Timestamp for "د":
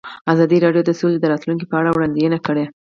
0.85-0.91, 1.19-1.25